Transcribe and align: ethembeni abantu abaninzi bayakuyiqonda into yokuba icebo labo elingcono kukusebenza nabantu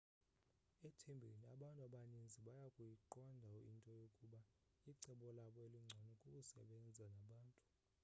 ethembeni 0.87 1.43
abantu 1.53 1.79
abaninzi 1.87 2.37
bayakuyiqonda 2.47 3.51
into 3.69 3.89
yokuba 4.01 4.39
icebo 4.91 5.27
labo 5.37 5.59
elingcono 5.67 6.11
kukusebenza 6.19 7.05
nabantu 7.13 7.59